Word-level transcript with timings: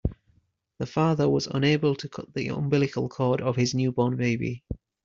The 0.79 0.87
father 0.87 1.29
was 1.29 1.45
unable 1.45 1.93
to 1.97 2.09
cut 2.09 2.33
the 2.33 2.47
umbilical 2.47 3.07
cord 3.07 3.39
of 3.39 3.55
his 3.55 3.75
newborn 3.75 4.15
baby. 4.15 4.63